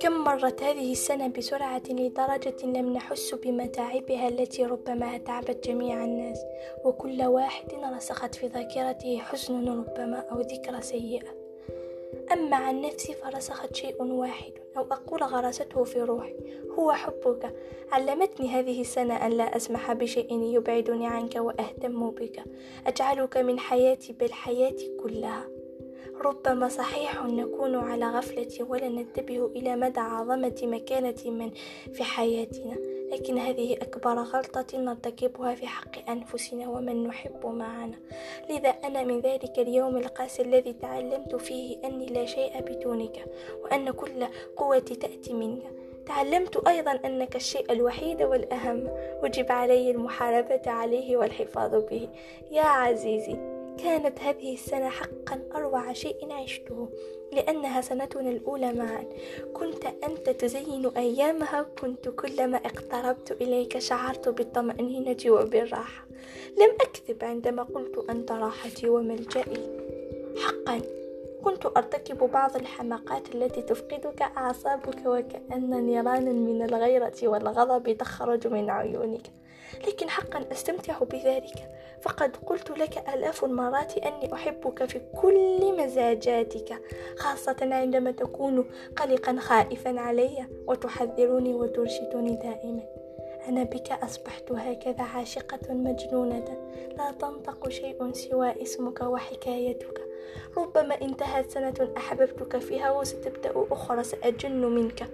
[0.00, 6.38] كم مرت هذه السنة بسرعة لدرجة لم نحس بمتاعبها التي ربما أتعبت جميع الناس
[6.84, 11.43] وكل واحد رسخت في ذاكرته حزن ربما أو ذكرى سيئة.
[12.32, 16.34] أما عن نفسي فرسخت شيء واحد أو أقول غرسته في روحي
[16.78, 17.54] هو حبك.
[17.92, 22.44] علمتني هذه السنة أن لا أسمح بشيء يبعدني عنك وأهتم بك.
[22.86, 25.48] أجعلك من حياتي بل حياتي كلها.
[26.20, 31.50] ربما صحيح نكون على غفلة ولا ننتبه إلى مدى عظمة مكانة من
[31.92, 32.93] في حياتنا.
[33.14, 37.96] لكن هذه أكبر غلطة نرتكبها في حق أنفسنا ومن نحب معنا.
[38.50, 43.26] لذا أنا من ذلك اليوم القاسي الذي تعلمت فيه أني لا شيء بدونك
[43.62, 45.62] وأن كل قوتي تأتي منك.
[46.06, 48.88] تعلمت أيضا أنك الشيء الوحيد والأهم.
[49.22, 52.08] وجب علي المحاربة عليه والحفاظ به.
[52.50, 53.36] يا عزيزي
[53.82, 56.88] كانت هذه السنة حقا أروع شيء عشته
[57.32, 59.04] لأنها سنتنا الأولى معا.
[59.52, 66.06] كنت أنت تزين أيامها كنت كلما اقتربت إليك شعرت بالطمأنينة وبالراحة.
[66.58, 69.68] لم أكذب عندما قلت أنت راحتي وملجئي
[70.36, 71.03] حقا.
[71.44, 79.26] كنت أرتكب بعض الحماقات التي تفقدك أعصابك وكأن نيران من الغيرة والغضب تخرج من عيونك.
[79.88, 81.70] لكن حقا أستمتع بذلك.
[82.02, 86.80] فقد قلت لك آلاف المرات أني أحبك في كل مزاجاتك
[87.18, 93.03] خاصة عندما تكون قلقا خائفا علي وتحذرني وترشدني دائما.
[93.48, 96.44] أنا بك أصبحت هكذا عاشقة مجنونة.
[96.98, 100.00] لا تنطق شيء سوى اسمك وحكايتك.
[100.56, 105.08] ربما انتهت سنة أحببتك فيها وستبدأ أخرى سأجن منك.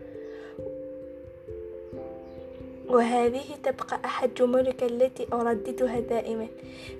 [2.88, 6.46] وهذه تبقى أحد جملك التي أرددها دائما.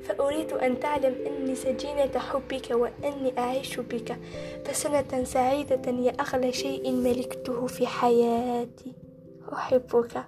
[0.03, 4.17] فأريد أن تعلم أني سجينة حبك وأني أعيش بك.
[4.65, 8.93] فسنة سعيدة يا أغلى شيء ملكته في حياتي.
[9.53, 10.25] أحبك.